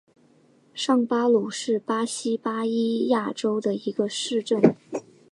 [0.73, 4.59] 上巴鲁是巴西巴伊亚州的一个市镇。